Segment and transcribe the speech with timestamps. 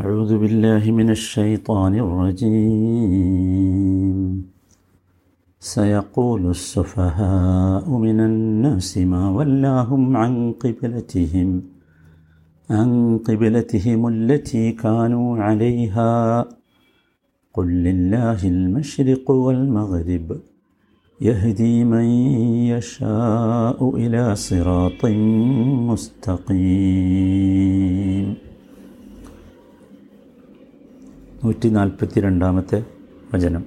[0.00, 3.36] أعوذ بالله من الشيطان الرجيم.
[5.60, 11.62] سيقول السفهاء من الناس ما ولاهم عن قبلتهم
[12.70, 16.44] عن قبلتهم التي كانوا عليها.
[17.54, 20.40] قل لله المشرق والمغرب
[21.20, 22.04] يهدي من
[22.72, 25.06] يشاء إلى صراط
[25.90, 27.26] مستقيم.
[31.46, 32.84] നൂറ്റി നാൽപ്പത്തി രണ്ടാമത്തെ
[33.34, 33.64] വചനം.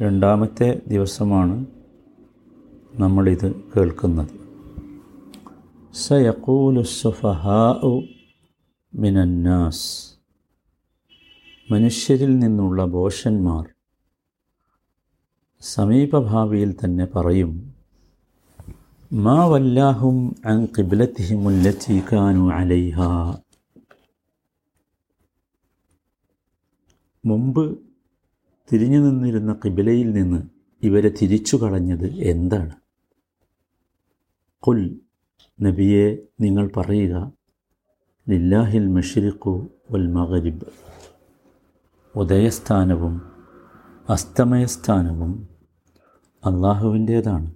[0.00, 1.66] രണ്ടാമത്തെ ദിവസമാണ്
[2.94, 4.28] നമ്മളിത് കേൾക്കുന്നത്.
[5.94, 6.82] സയക്കൂലു
[8.94, 10.12] മിനന്നാസ്.
[11.72, 13.68] മനുഷ്യരിൽ നിന്നുള്ള ബോഷന്മാർ
[15.60, 17.74] സമീപഭാവിയിൽ തന്നെ പറയും
[19.12, 23.00] മാ വല്ലാഹും അൻ കിബിലത്തിഹിമുല്ലത്തി കാനു അലൈഹ.
[27.28, 27.78] മുമ്പ്
[28.72, 30.42] തിരിഞ്ഞു നിന്നിരുന്ന കിബിലയിൽ നിന്ന്
[30.82, 32.72] ഇവരെ തിരിച്ചു കളഞ്ഞത് എന്താണ്?
[34.66, 35.00] കുൽ
[35.62, 37.32] നബിയെ നിങ്ങൾ പറയുക
[38.28, 40.66] ലില്ലാഹിൽ മഷരിഖു വൽ മഗരിബ്.
[42.18, 43.22] ഉദയസ്ഥാനവും
[44.08, 45.48] അസ്തമയസ്ഥാനവും
[46.46, 47.54] അള്ളാഹുവിന്റേതാണ്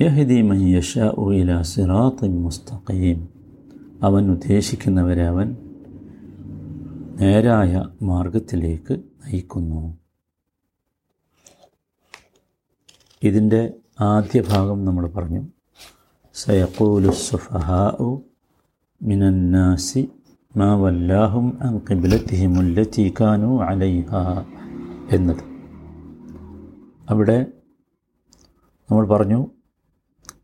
[0.00, 3.28] യഹദി മയ്യഷ ഉല സിറാത്തിൻ മുസ്തഖീം.
[4.02, 5.69] അവൻ ഉദ്ദേശിക്കുന്നവരെ അവൻ
[7.20, 9.98] നേരായ മാർഗത്തിലേക്ക് നയിക്കുന്നു.
[13.22, 15.48] ഇതിന്റെ ആദ്യ ഭാഗം നമ്മൾ പറഞ്ഞു.
[16.34, 18.18] സയക്കൂലു സുഫഹാഉ
[19.02, 20.08] മിനന്നാസി
[20.56, 24.14] മാ വല്ലാഹും അൻ കിബിലത്തിഹിമുല്ലത്തി കാനു അലൈഹ
[25.10, 25.44] എന്നത്.
[27.10, 27.46] അവിടെ
[28.90, 29.50] നമ്മൾ പറഞ്ഞു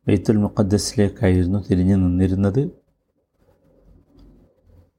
[0.07, 2.71] ബെയ്ത്തുൽ മുഖദ്ദസിലേക്കായിരുന്നു തിരിഞ്ഞു നിന്നിരുന്നത്.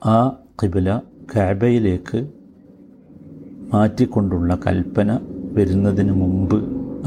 [0.05, 0.29] ആ
[0.63, 0.99] കിബില
[1.35, 2.31] കാബയിലേക്ക്
[3.73, 5.19] മാറ്റിക്കൊണ്ടുള്ള കൽപ്പന
[5.53, 6.55] വരുന്നതിന് മുമ്പ്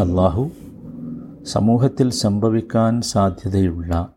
[0.01, 0.51] അള്ളാഹു
[1.42, 4.14] സമൂഹത്തിൽ സംഭവിക്കാൻ സാധ്യതയുള്ള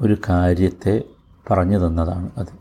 [0.00, 1.04] ഒരു കാര്യത്തെ
[1.50, 2.52] പറഞ്ഞു തന്നതാണ് അത്.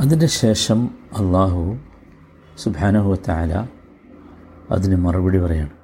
[0.00, 1.76] അതിന്റെ ശേഷം അള്ളാഹു
[2.64, 3.66] സുബാനഹുത്താല
[4.70, 5.76] അതിന് മറുപടി പറയണം.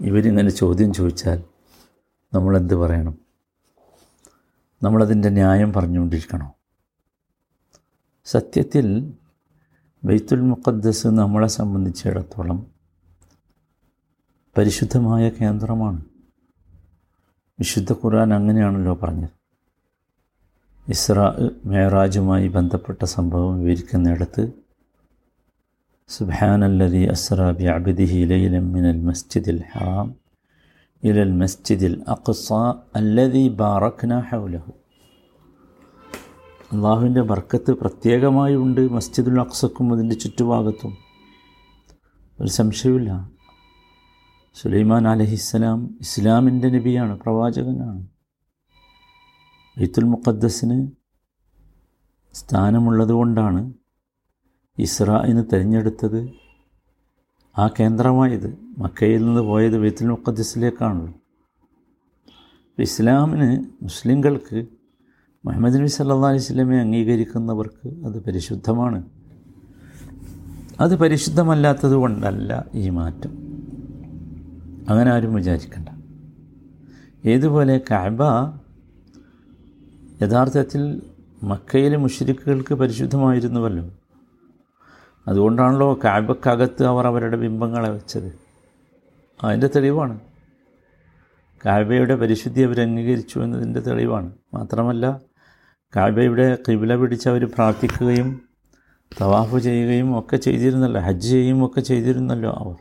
[0.00, 1.42] ഇവരിങ്ങനെ ചോദ്യം ചോദിച്ചാൽ
[2.34, 3.21] നമ്മളെന്ത് പറയണം?
[4.82, 6.52] നമ്മളതിന്റെ ന്യായം പറഞ്ഞുകൊണ്ടിരിക്കണോ?
[8.24, 9.12] സത്യത്തിൽ
[10.04, 12.66] ബൈത്തുൽ മുഖദ്ദസ് നമ്മളെ സംബന്ധിച്ചിടത്തോളം
[14.58, 16.04] പരിശുദ്ധമായ കേന്ദ്രമാണ്.
[17.58, 19.30] വിശുദ്ധ ഖുർആൻ അങ്ങനെയാണല്ലോ പറഞ്ഞത്.
[20.88, 24.52] ഇസ്രാ മേറാജുമായി ബന്ധപ്പെട്ട സംഭവം വിവരിക്കുന്നിടത്ത്
[26.08, 30.21] സുബാനല്ലതി അസ്രാബി അബിദിഹി ലൈലം മിനൽ മസ്ജിദിൽ ഹറാം
[31.04, 32.52] ഇലൽ മസ്ജിദിൽ അഖ്സ
[32.96, 34.72] അല്ലതി ബാറക്ന ഹൗലഹു.
[36.72, 40.96] അള്ളാഹുവിന്റെ ബർക്കത്ത് പ്രത്യേകമായി ഉണ്ട് മസ്ജിദുൽ അക്സക്കും അതിന്റെ ചുറ്റുഭാഗത്തും.
[42.40, 43.30] ഒരു സംശയമില്ല
[44.54, 48.06] സുലൈമാൻ അലഹിസ്സലാം ഇസ്ലാമിന്റെ നബിയാണ് പ്രവാചകനാണ്.
[49.78, 50.90] ബൈത്തുൽ മുഖദ്ദസിന്
[52.34, 53.74] സ്ഥാനമുള്ളതുകൊണ്ടാണ്
[54.78, 56.41] ഇസ്രായിന് തിരഞ്ഞെടുത്തത്
[57.58, 61.14] ആ കേന്ദ്രമായത് മക്കയിൽ നിന്ന് പോയത് ബൈത്തുൽ മുക്കദ്സിലേക്കാണല്ലോ
[62.78, 64.66] ഇസ്ലാമിന് മുസ്ലിങ്ങൾക്ക്
[65.44, 69.04] മുഹമ്മദ് നബി സല്ലാ അലൈഹി സ്വലമെ അംഗീകരിക്കുന്നവർക്ക് അത് പരിശുദ്ധമാണ്.
[70.80, 73.30] അത് പരിശുദ്ധമല്ലാത്തത് കൊണ്ടല്ല ഈ മാറ്റം.
[74.88, 75.88] അങ്ങനെ ആരും വിചാരിക്കണ്ട.
[77.26, 78.22] ഏതുപോലെ കഅബ
[80.22, 81.02] യഥാർത്ഥത്തിൽ
[81.42, 83.90] മക്കയിലെ മുഷരിക്കുകൾക്ക് പരിശുദ്ധമായിരുന്നുവല്ലോ.
[85.28, 88.30] അതുകൊണ്ടാണല്ലോ കാബക്കകത്ത് അവർ അവരുടെ ബിംബങ്ങളെ വെച്ചത്.
[89.44, 90.20] അതിന്റെ തെളിവാണ്.
[91.66, 94.32] കാബയുടെ പരിശുദ്ധി അവർ അംഗീകരിച്ചു എന്നതിന്റെ തെളിവാണ്.
[94.54, 95.20] മാത്രമല്ല
[95.96, 98.40] കാബയുടെ കിബില പിടിച്ച് അവർ പ്രാർത്ഥിക്കുകയും
[99.20, 102.76] തവാഫ് ചെയ്യുകയും ഒക്കെ ചെയ്തിരുന്നല്ലോ ഹജ്ജ് ചെയ്യുകയും ഒക്കെ ചെയ്തിരുന്നല്ലോ അവർ.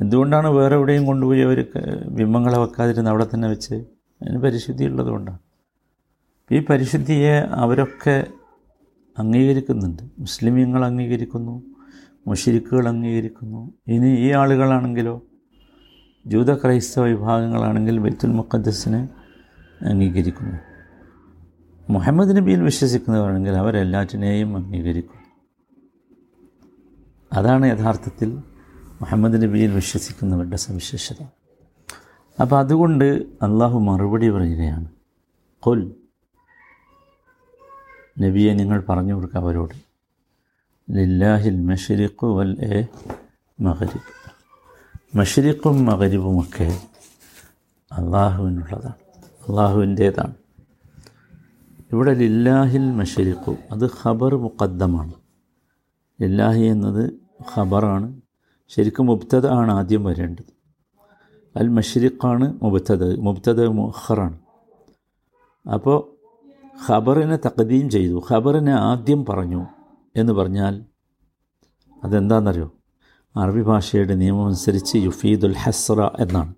[0.00, 1.66] എന്തുകൊണ്ടാണ് വേറെ എവിടെയും കൊണ്ടുപോയി അവർ
[2.08, 3.74] ബിംബങ്ങളെ വെക്കാതിരുന്ന് അവിടെ തന്നെ വെച്ച്
[4.22, 5.38] അതിന് പരിശുദ്ധി ഉള്ളതുകൊണ്ടാണ്.
[6.52, 8.26] ഈ പരിശുദ്ധിയെ അവരൊക്കെ
[9.18, 10.02] അംഗീകരിക്കുന്നുണ്ട്.
[10.18, 11.62] മുസ്ലിമീങ്ങൾ അംഗീകരിക്കുന്നു
[12.26, 13.74] മുഷിരിക്കുകൾ അംഗീകരിക്കുന്നു.
[13.86, 15.22] ഇനി ഈ ആളുകളാണെങ്കിലോ
[16.26, 19.08] ജൂത ക്രൈസ്തവ വിഭാഗങ്ങളാണെങ്കിൽ ബൈത്തുൽ മുഖദ്സിനെ
[19.82, 20.56] അംഗീകരിക്കുന്നു.
[21.92, 25.26] മുഹമ്മദ് നബിയിൽ വിശ്വസിക്കുന്നവരാണെങ്കിൽ അവരെല്ലാറ്റിനെയും അംഗീകരിക്കും
[27.32, 28.34] അതാണ് യഥാർത്ഥത്തിൽ
[29.00, 31.22] മുഹമ്മദ് നബിയിൽ വിശ്വസിക്കുന്നവരുടെ സവിശേഷത.
[32.40, 33.04] അപ്പോൾ അതുകൊണ്ട്
[33.42, 34.88] അള്ളാഹു മറുപടി പറയുകയാണ്.
[35.60, 35.94] കൊൽ
[38.20, 39.74] നബിയെ നിങ്ങൾ പറഞ്ഞു കൊടുക്കുക അവരോട്.
[40.90, 42.86] ലില്ലാഹിൽ മഷരിഖു വൽ എ
[43.60, 46.80] മഹരിബ് മഷരിഖും മഹരിബുമൊക്കെ
[47.92, 48.94] അള്ളാഹുവിനുള്ളതാണ്.
[49.48, 50.34] അള്ളാഹുവിന്റേതാണ്.
[51.92, 55.12] ഇവിടെ ലില്ലാഹിൽ മഷരിഖു അത് ഖബർ മുക്കദ്ദമാണ്
[56.22, 57.10] ലില്ലാഹി എന്നത്
[57.56, 58.20] ഖബറാണ്.
[58.68, 60.56] ശരിക്കും മുബ്തദ ആണ് ആദ്യം വരേണ്ടത്.
[61.56, 64.38] അൽ മഷരിഖാണ് മുബ്തദ മുബ്തദ മുഖറാണ്
[65.72, 66.15] അപ്പോൾ
[66.88, 68.22] ഖബറിനെ തക്കദീം ചെയ്തു.
[68.30, 69.66] ഖബറിനെ ആദ്യം പറഞ്ഞു
[70.16, 70.84] എന്ന് പറഞ്ഞാൽ
[72.04, 72.72] അതെന്താണെന്നറിയോ
[73.36, 76.54] അറബി ഭാഷയുടെ നിയമം അനുസരിച്ച് യുഫീദുൽ ഹസ്ര എന്നാണ്.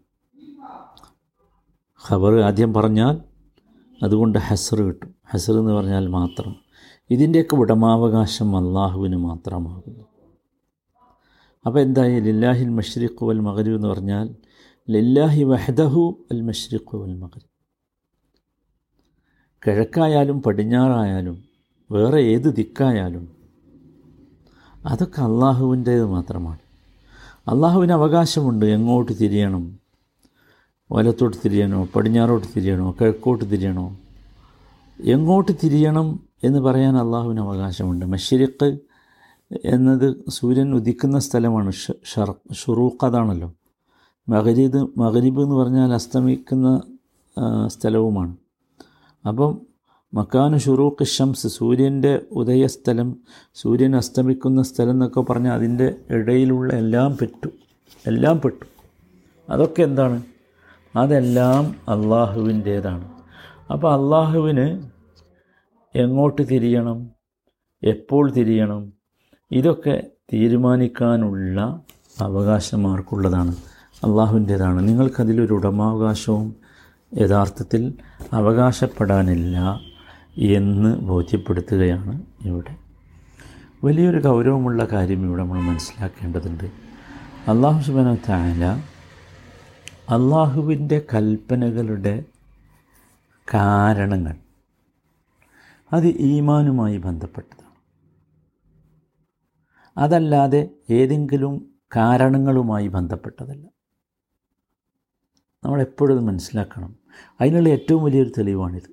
[2.10, 3.20] ഖബർ ആദ്യം പറഞ്ഞാൽ
[4.02, 5.14] അതുകൊണ്ട് ഹസ്ർ കിട്ടും.
[5.30, 6.56] ഹസ്ർ എന്ന് പറഞ്ഞാൽ മാത്രം.
[7.10, 10.04] ഇതിന്റെയൊക്കെ ഉടമാവകാശം അള്ളാഹുവിന് മാത്രമാകുന്നു.
[11.66, 12.20] അപ്പോൾ എന്തായി?
[12.20, 14.34] ലില്ലാഹിൽ മഷ്രിഖ് വൽ മകരു എന്ന് പറഞ്ഞാൽ
[14.90, 17.57] ലില്ലാഹി വഹദഹു അൽ മഷ്രിഖ് വൽ മകരീബ്
[19.66, 21.42] കിഴക്കായാലും പടിഞ്ഞാറായാലും
[21.90, 23.28] വേറെ ഏത് ദിക്കായാലും
[24.86, 26.58] അതൊക്കെ അള്ളാഹുവിന്റേത് മാത്രമാണ്.
[27.48, 29.78] അള്ളാഹുവിന് അവകാശമുണ്ട് എങ്ങോട്ട് തിരിയണം?
[30.92, 31.88] വലത്തോട്ട് തിരിയണോ?
[31.96, 32.96] പടിഞ്ഞാറോട്ട് തിരിയണോ?
[33.00, 33.96] കിഴക്കോട്ട് തിരിയണോ?
[35.04, 38.06] എങ്ങോട്ട് തിരിയണം എന്ന് പറയാൻ അള്ളാഹുവിന് അവകാശമുണ്ട്.
[38.06, 38.78] മഷരിക്ക്
[39.64, 41.72] എന്നത് സൂര്യൻ ഉദിക്കുന്ന സ്ഥലമാണ്.
[42.52, 43.52] ഷുറൂഖ് അതാണല്ലോ.
[44.28, 46.80] മകരീദ് മകരീബ് എന്ന് പറഞ്ഞാൽ അസ്തമിക്കുന്ന
[47.66, 48.36] സ്ഥലവുമാണ്.
[49.26, 49.60] അപ്പം
[50.14, 53.16] മക്കാനു ഷുറൂഖ് ഷംസ് സൂര്യന്റെ ഉദയസ്ഥലം
[53.54, 57.48] സൂര്യൻ അസ്തമിക്കുന്ന സ്ഥലം എന്നൊക്കെ പറഞ്ഞാൽ അതിന്റെ ഇടയിലുള്ള എല്ലാം പെട്ടു.
[58.06, 58.64] എല്ലാം പെട്ടു.
[59.52, 60.22] അതൊക്കെ എന്താണ്?
[60.96, 63.08] അതെല്ലാം അള്ളാഹുവിന്റേതാണ്
[63.72, 64.88] അപ്പോൾ അള്ളാഹുവിന്
[65.98, 67.10] എങ്ങോട്ട് തിരിയണം?
[67.82, 68.92] എപ്പോൾ തിരിയണം?
[69.50, 71.80] ഇതൊക്കെ തീരുമാനിക്കാനുള്ള
[72.20, 73.56] അവകാശം ആർക്കുള്ളതാണ്?
[74.04, 76.56] അള്ളാഹുവിന്റേതാണ് നിങ്ങൾക്കതിലൊരു ഉടമാവകാശവും
[77.16, 77.94] യഥാർത്ഥത്തിൽ
[78.32, 79.80] അവകാശപ്പെടാനില്ല
[80.36, 82.76] എന്ന് ബോധ്യപ്പെടുത്തുകയാണ് ഇവിടെ.
[83.84, 86.64] വലിയൊരു ഗൗരവമുള്ള കാര്യം ഇവിടെ നമ്മൾ മനസ്സിലാക്കേണ്ടതുണ്ട്.
[87.50, 88.64] അള്ളാഹു സുബാന താല
[90.08, 92.24] അള്ളാഹുവിന്റെ കൽപ്പനകളുടെ
[93.54, 94.34] കാരണങ്ങൾ
[95.92, 97.68] അത് ഈമാനുമായി ബന്ധപ്പെട്ടതാണ്.
[99.98, 103.77] അതല്ലാതെ ഏതെങ്കിലും കാരണങ്ങളുമായി ബന്ധപ്പെട്ടതല്ല.
[105.64, 106.96] നമ്മളെപ്പോഴും മനസ്സിലാക്കണം.
[107.40, 108.90] അതിനുള്ള ഏറ്റവും വലിയൊരു തെളിവാണിത്.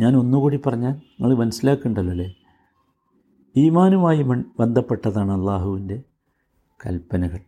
[0.00, 2.34] ഞാൻ ഒന്നുകൂടി പറഞ്ഞാൽ നിങ്ങൾ മനസ്സിലാക്കണ്ടല്ലോ അല്ലേ
[3.56, 4.22] ഈമാനുമായി
[4.58, 6.02] ബന്ധപ്പെട്ടതാണ് അള്ളാഹുവിന്റെ
[6.86, 7.38] കൽപ്പനകൾ.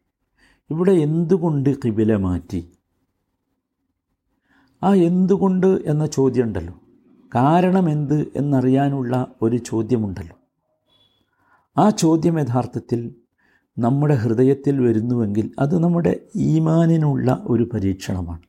[0.70, 2.72] ഇവിടെ എന്തുകൊണ്ട് കിബില മാറ്റി?
[4.82, 6.74] ആ എന്തുകൊണ്ട് എന്ന ചോദ്യം ഉണ്ടല്ലോ
[7.34, 10.36] കാരണം എന്ത് എന്നറിയാനുള്ള ഒരു ചോദ്യമുണ്ടല്ലോ.
[11.78, 13.14] ആ ചോദ്യം യഥാർത്ഥത്തിൽ
[13.78, 18.42] നമ്മുടെ ഹൃദയത്തിൽ വരുന്നുവെങ്കിൽ അത് നമ്മുടെ ഈമാനിനുള്ള ഒരു പരീക്ഷണമാണ്.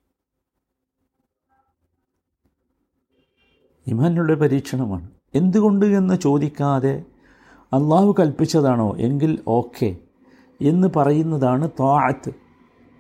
[3.88, 5.10] ഈമാനിനുള്ള പരീക്ഷണമാണ്.
[5.36, 7.04] എന്തുകൊണ്ട് എന്ന് ചോദിക്കാതെ
[7.74, 8.96] അള്ളാഹു കൽപ്പിച്ചതാണോ?
[8.98, 9.98] എങ്കിൽ ഓക്കെ.
[10.62, 12.34] എന്ന് പറയുന്നതാണ് താഴത്ത്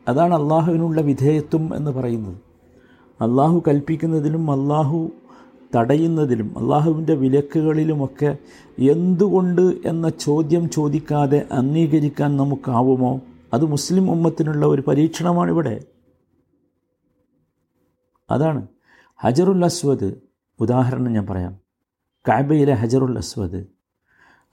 [0.07, 2.37] അതാണ് അള്ളാഹുവിനുള്ള വിധേയത്വം എന്ന് പറയുന്നത്.
[3.23, 5.11] അള്ളാഹു കൽപ്പിക്കുന്നതിലും അള്ളാഹു
[5.75, 8.37] തടയുന്നതിലും അള്ളാഹുവിന്റെ വിലക്കുകളിലുമൊക്കെ
[8.91, 13.21] എന്തുകൊണ്ട് എന്ന ചോദ്യം ചോദിക്കാതെ അംഗീകരിക്കാൻ നമുക്കാവുമോ?
[13.53, 15.83] അത് മുസ്ലിം ഉമ്മത്തിനുള്ള ഒരു പരീക്ഷണമാണിവിടെ.
[18.31, 18.67] അതാണ്
[19.17, 20.26] ഹജറുൽ അസ്വദ്
[20.59, 21.59] ഉദാഹരണം ഞാൻ പറയാം.
[22.29, 23.65] കാബയിലെ ഹജറുൽ അസ്വദ്.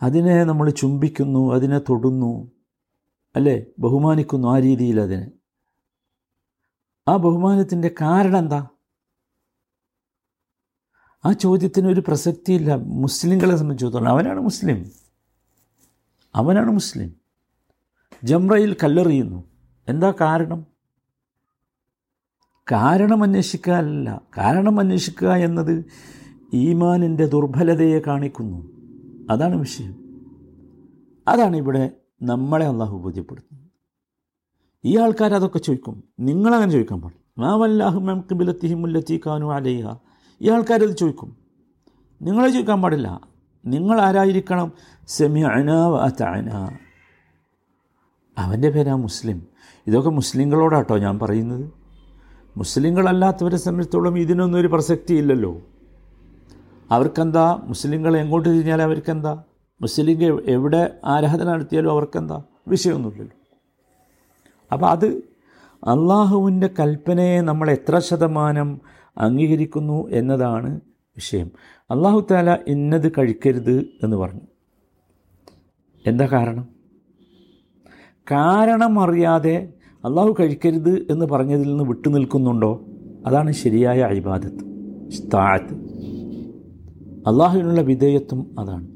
[0.03, 2.53] അതിനെ നമ്മൾ ചുംബിക്കുന്നു അതിനെ തൊടുന്നു
[3.37, 3.67] അല്ലേ?
[3.79, 5.31] ബഹുമാനിക്കുന്നു ആ രീതിയിൽ അതിനെ.
[7.09, 8.67] ആ ബഹുമാനത്തിന്റെ കാരണം എന്താ?
[11.25, 12.75] ആ ചോദ്യത്തിന് ഒരു പ്രസക്തിയില്ല.
[12.75, 14.93] മുസ്ലിങ്ങളെ സംബന്ധിച്ചിടത്തോളം അവനാണ് മുസ്ലിം.
[16.35, 17.15] അവനാണ് മുസ്ലിം.
[18.25, 19.45] ജംറയിൽ കല്ലെറിയുന്നു.
[19.89, 20.74] എന്താ കാരണം?
[22.73, 25.85] കാരണം അന്വേഷിക്കാനല്ല കാരണം അന്വേഷിക്കുക എന്നത്
[26.55, 28.73] ഈമാനിന്റെ ദുർബലതയെ കാണിക്കുന്നു.
[29.31, 29.95] അതാണ് വിഷയം.
[31.29, 31.91] അതാണ് ഇവിടെ
[32.23, 33.71] നമ്മളെ അള്ളാഹു ബോധ്യപ്പെടുത്തുന്നത്.
[34.85, 36.05] ഈ ആൾക്കാർ അതൊക്കെ ചോദിക്കും.
[36.21, 37.47] നിങ്ങളങ്ങനെ ചോദിക്കാൻ പാടില്ല.
[37.47, 39.97] മാ വല്ലാഹു മെം കിബിലത്തിഹിമുല്ലത്തി കാനു അലയ്യ
[40.43, 41.37] ഈ ആൾക്കാരത് ചോദിക്കും.
[42.23, 43.21] നിങ്ങളെ ചോദിക്കാൻ പാടില്ല.
[43.67, 44.73] നിങ്ങൾ ആരായിരിക്കണം?
[45.09, 45.71] സെമിഅന
[46.23, 46.77] അന
[48.39, 49.47] അവന്റെ പേരാ മുസ്ലിം.
[49.87, 51.84] ഇതൊക്കെ മുസ്ലിങ്ങളോടാട്ടോ ഞാൻ പറയുന്നത്.
[52.57, 55.63] മുസ്ലിങ്ങളല്ലാത്തവരെ സംബന്ധിച്ചിടത്തോളം ഇതിനൊന്നും ഒരു പ്രസക്തി ഇല്ലല്ലോ
[56.91, 57.61] അവർക്കെന്താ?
[57.65, 59.43] മുസ്ലിങ്ങൾ എങ്ങോട്ട് തിരിഞ്ഞാൽ അവർക്കെന്താ?
[59.81, 62.43] മുസ്ലിം എവിടെ ആരാധന നടത്തിയാലും അവർക്കെന്താ?
[62.69, 63.37] വിഷയമൊന്നുമില്ലല്ലോ.
[64.73, 65.07] അപ്പോൾ അത്
[65.85, 68.81] അള്ളാഹുവിന്റെ കൽപ്പനയെ നമ്മൾ എത്ര ശതമാനം
[69.19, 71.51] അംഗീകരിക്കുന്നു എന്നതാണ് വിഷയം.
[71.91, 74.41] അള്ളാഹു താല ഇന്നത് കഴിക്കരുത് എന്ന് പറഞ്ഞു.
[76.07, 76.69] എന്താ കാരണം?
[78.31, 79.73] കാരണം അറിയാതെ
[80.05, 82.85] അള്ളാഹു കഴിക്കരുത് എന്ന് പറഞ്ഞതിൽ നിന്ന് വിട്ടു നിൽക്കുന്നുണ്ടോ?
[83.27, 84.65] അതാണ് ശരിയായ അഴിബാദത്ത്
[85.35, 85.75] താഴത്ത്
[87.27, 88.89] അള്ളാഹുവിനുള്ള വിധേയത്വം അതാണ്.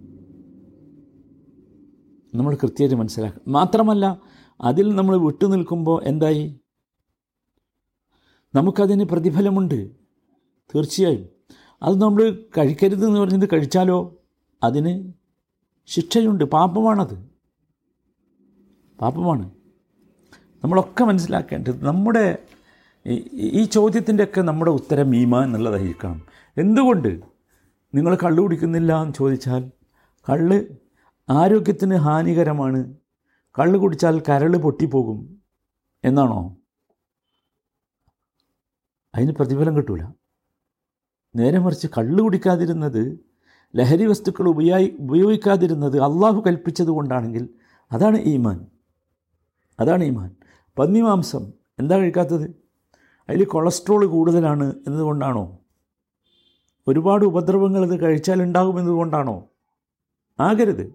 [2.35, 4.23] നമ്മൾ കൃത്യമായിട്ട് മനസ്സിലാക്കുക മാത്രമല്ല
[4.61, 6.61] അതിൽ നമ്മൾ വിട്ടു നിൽക്കുമ്പോൾ എന്തായി?
[8.55, 9.91] നമുക്കതിന് പ്രതിഫലമുണ്ട്.
[10.75, 11.29] തീർച്ചയായും.
[11.83, 14.15] അത് നമ്മൾ കഴിക്കരുത് എന്ന് പറഞ്ഞത് കഴിച്ചാലോ?
[14.63, 15.13] അതിന്
[15.87, 16.45] ശിക്ഷയുണ്ട്.
[16.45, 17.29] പാപമാണത്.
[19.01, 19.51] പാപമാണ്.
[20.65, 22.39] നമ്മളൊക്കെ മനസ്സിലാക്കേണ്ടത് നമ്മുടെ
[23.07, 26.23] ഈ- ചോദ്യത്തിന്റെയൊക്കെ നമ്മുടെ ഉത്തരം ഈമാൻ എന്നുള്ളതായിരിക്കണം.
[26.57, 27.21] എന്തുകൊണ്ട്
[27.95, 29.71] നിങ്ങൾ കള്ള് കുടിക്കുന്നില്ല എന്ന് ചോദിച്ചാൽ?
[30.31, 30.65] കള്ള്
[31.31, 32.95] ആരോഗ്യത്തിന് ഹാനികരമാണ്.
[33.59, 35.43] കള്ള് കുടിച്ചാൽ കരൾ പൊട്ടിപ്പോകും
[36.05, 36.57] എന്നാണോ?
[39.15, 40.05] അതിന് പ്രതിഫലം കിട്ടൂല.
[41.37, 43.19] നേരെ മറിച്ച് കള്ള് കുടിക്കാതിരുന്നത്
[43.77, 47.49] ലഹരി വസ്തുക്കൾ ഉപയോഗി ഉപയോഗിക്കാതിരുന്നത് അള്ളാഹു കൽപ്പിച്ചത് കൊണ്ടാണെങ്കിൽ
[47.93, 48.67] അതാണ് ഈമാൻ.
[49.81, 50.38] അതാണ് ഈമാൻ.
[50.79, 51.53] പന്നിമാംസം.
[51.79, 52.51] എന്താ കഴിക്കാത്തത്?
[53.29, 55.59] അതിൽ കൊളസ്ട്രോൾ കൂടുതലാണ് എന്നതുകൊണ്ടാണോ?
[56.89, 59.49] ഒരുപാട് ഉപദ്രവങ്ങൾ ഇത് കഴിച്ചാൽ ഉണ്ടാകുമെന്നതുകൊണ്ടാണോ
[60.41, 60.95] ആകരുത്.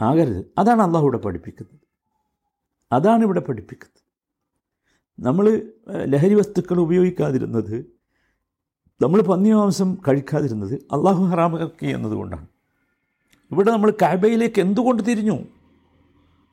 [0.00, 0.44] ആകരുത്.
[0.58, 1.80] അതാണ് അള്ളാഹു ഇവിടെ പഠിപ്പിക്കുന്നത്.
[2.92, 3.98] അതാണ് ഇവിടെ പഠിപ്പിക്കുന്നത്.
[5.26, 5.62] നമ്മൾ
[6.04, 7.98] ലഹരി വസ്തുക്കൾ ഉപയോഗിക്കാതിരുന്നത്
[9.02, 12.46] നമ്മൾ പന്നിമാംസം കഴിക്കാതിരുന്നത് അള്ളാഹു ഹറാമക്കി എന്നതുകൊണ്ടാണ്.
[13.50, 15.32] ഇവിടെ നമ്മൾ കാബയിലേക്ക് എന്തുകൊണ്ട് തിരിഞ്ഞു?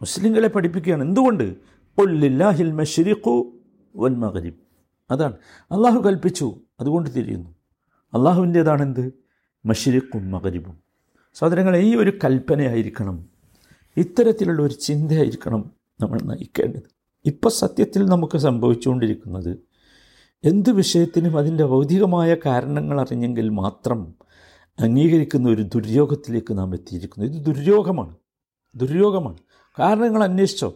[0.02, 1.04] മുസ്ലിങ്ങളെ പഠിപ്പിക്കുകയാണ്.
[1.04, 1.56] എന്തുകൊണ്ട്?
[1.98, 3.60] ഒല്ലില്ലാഹിൽ മഷരിഖു
[3.96, 4.56] വൽ മഗരിബ്
[5.12, 5.34] അതാണ്.
[5.72, 6.56] അള്ളാഹു കൽപ്പിച്ചു.
[6.80, 7.50] അതുകൊണ്ട് തിരിയുന്നു.
[8.14, 9.14] അള്ളാഹുവിന്റേതാണ് എന്ത്
[9.66, 10.78] മഷരിഖും മഗരിബും.
[11.34, 13.26] സഹോദരങ്ങളെ ഈ ഒരു കൽപ്പനയായിരിക്കണം.
[13.98, 15.72] ഇത്തരത്തിലുള്ള ഒരു ചിന്തയായിരിക്കണം
[16.02, 16.82] നമ്മൾ നയിക്കേണ്ടത്.
[17.26, 19.60] ഇപ്പോൾ സത്യത്തിൽ നമുക്ക് സംഭവിച്ചുകൊണ്ടിരിക്കുന്നത്
[20.44, 24.16] എന്ത് വിഷയത്തിനും അതിന്റെ ഭൗതികമായ കാരണങ്ങൾ അറിഞ്ഞെങ്കിൽ മാത്രം
[24.80, 27.28] അംഗീകരിക്കുന്ന ഒരു ദുര്യോഗത്തിലേക്ക് നാം എത്തിയിരിക്കുന്നു.
[27.28, 28.16] ഇത് ദുര്യോഗമാണ്.
[28.76, 29.38] ദുര്യോഗമാണ്.
[29.80, 30.74] കാരണങ്ങൾ അന്വേഷിച്ചോ?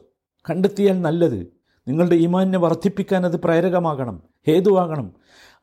[0.50, 1.40] കണ്ടെത്തിയാൽ നല്ലത്.
[1.88, 5.14] നിങ്ങളുടെ ഈമാനിനെ വർദ്ധിപ്പിക്കാൻ അത് പ്രേരകമാകണം ഹേതുവാകണം.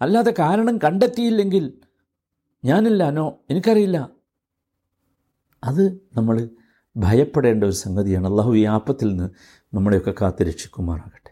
[0.00, 1.72] അല്ലാതെ കാരണം കണ്ടെത്തിയില്ലെങ്കിൽ
[2.64, 4.10] ഞാനില്ല നോ എനിക്കറിയില്ല.
[5.64, 6.48] അത് നമ്മൾ
[6.96, 8.26] ഭയപ്പെടേണ്ട ഒരു സംഗതിയാണ്.
[8.26, 9.30] അള്ളാഹു ഈ ആപ്പത്തിൽ നിന്ന്
[9.74, 11.25] നമ്മളെയൊക്കെ കാത്തു രക്ഷിക്കുമാറാകട്ടെ